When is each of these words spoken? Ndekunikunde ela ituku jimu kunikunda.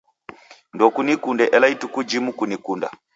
Ndekunikunde 0.75 1.45
ela 1.55 1.67
ituku 1.73 1.99
jimu 2.09 2.31
kunikunda. 2.37 2.87